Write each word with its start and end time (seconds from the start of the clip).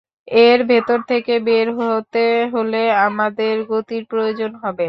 এর 0.41 0.59
ভেতর 0.67 0.99
থেকে 1.07 1.33
বের 1.41 1.67
হতে 1.79 2.19
হলে 2.53 2.77
আমাদের 3.01 3.53
গতির 3.71 4.03
প্রয়োজন 4.05 4.51
হবে। 4.55 4.79